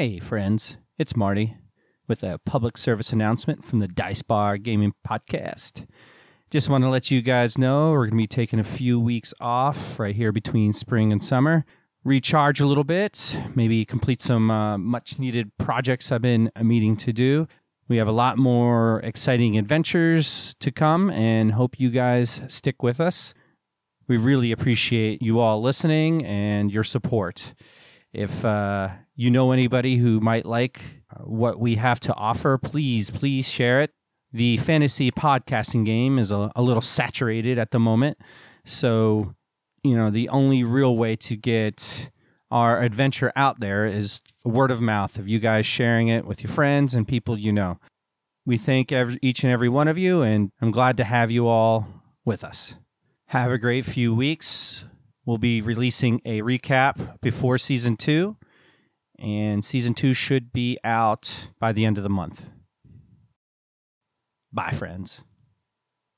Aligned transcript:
Hey, 0.00 0.18
friends, 0.18 0.78
it's 0.96 1.14
Marty 1.14 1.58
with 2.08 2.22
a 2.22 2.40
public 2.46 2.78
service 2.78 3.12
announcement 3.12 3.66
from 3.66 3.80
the 3.80 3.86
Dice 3.86 4.22
Bar 4.22 4.56
Gaming 4.56 4.94
Podcast. 5.06 5.86
Just 6.50 6.70
want 6.70 6.84
to 6.84 6.88
let 6.88 7.10
you 7.10 7.20
guys 7.20 7.58
know 7.58 7.90
we're 7.90 8.06
going 8.06 8.12
to 8.12 8.16
be 8.16 8.26
taking 8.26 8.60
a 8.60 8.64
few 8.64 8.98
weeks 8.98 9.34
off 9.42 10.00
right 10.00 10.16
here 10.16 10.32
between 10.32 10.72
spring 10.72 11.12
and 11.12 11.22
summer. 11.22 11.66
Recharge 12.02 12.60
a 12.60 12.66
little 12.66 12.82
bit, 12.82 13.38
maybe 13.54 13.84
complete 13.84 14.22
some 14.22 14.50
uh, 14.50 14.78
much 14.78 15.18
needed 15.18 15.54
projects 15.58 16.10
I've 16.10 16.22
been 16.22 16.50
meeting 16.62 16.96
to 16.96 17.12
do. 17.12 17.46
We 17.88 17.98
have 17.98 18.08
a 18.08 18.12
lot 18.12 18.38
more 18.38 19.00
exciting 19.00 19.58
adventures 19.58 20.56
to 20.60 20.72
come 20.72 21.10
and 21.10 21.52
hope 21.52 21.78
you 21.78 21.90
guys 21.90 22.40
stick 22.48 22.82
with 22.82 23.00
us. 23.00 23.34
We 24.08 24.16
really 24.16 24.50
appreciate 24.50 25.20
you 25.20 25.40
all 25.40 25.60
listening 25.60 26.24
and 26.24 26.72
your 26.72 26.84
support. 26.84 27.52
If 28.12 28.44
uh, 28.44 28.90
you 29.14 29.30
know 29.30 29.52
anybody 29.52 29.96
who 29.96 30.20
might 30.20 30.44
like 30.44 30.80
uh, 31.14 31.22
what 31.24 31.60
we 31.60 31.76
have 31.76 32.00
to 32.00 32.14
offer, 32.14 32.58
please, 32.58 33.10
please 33.10 33.48
share 33.48 33.82
it. 33.82 33.90
The 34.32 34.56
fantasy 34.58 35.10
podcasting 35.10 35.84
game 35.84 36.18
is 36.18 36.30
a, 36.30 36.50
a 36.54 36.62
little 36.62 36.80
saturated 36.80 37.58
at 37.58 37.70
the 37.70 37.78
moment. 37.78 38.18
So, 38.64 39.34
you 39.82 39.96
know, 39.96 40.10
the 40.10 40.28
only 40.28 40.62
real 40.62 40.96
way 40.96 41.16
to 41.16 41.36
get 41.36 42.10
our 42.50 42.82
adventure 42.82 43.32
out 43.36 43.60
there 43.60 43.86
is 43.86 44.20
word 44.44 44.70
of 44.70 44.80
mouth 44.80 45.18
of 45.18 45.28
you 45.28 45.38
guys 45.38 45.66
sharing 45.66 46.08
it 46.08 46.24
with 46.24 46.42
your 46.42 46.52
friends 46.52 46.94
and 46.94 47.06
people 47.06 47.38
you 47.38 47.52
know. 47.52 47.78
We 48.46 48.58
thank 48.58 48.90
every, 48.90 49.18
each 49.22 49.44
and 49.44 49.52
every 49.52 49.68
one 49.68 49.86
of 49.86 49.98
you, 49.98 50.22
and 50.22 50.50
I'm 50.60 50.70
glad 50.70 50.96
to 50.96 51.04
have 51.04 51.30
you 51.30 51.46
all 51.46 51.86
with 52.24 52.42
us. 52.42 52.74
Have 53.26 53.52
a 53.52 53.58
great 53.58 53.84
few 53.84 54.14
weeks. 54.14 54.84
We'll 55.24 55.38
be 55.38 55.60
releasing 55.60 56.20
a 56.24 56.40
recap 56.40 57.20
before 57.20 57.58
season 57.58 57.96
two, 57.96 58.36
and 59.18 59.64
season 59.64 59.94
two 59.94 60.14
should 60.14 60.52
be 60.52 60.78
out 60.82 61.50
by 61.58 61.72
the 61.72 61.84
end 61.84 61.98
of 61.98 62.04
the 62.04 62.10
month. 62.10 62.46
Bye, 64.52 64.72
friends. 64.72 65.22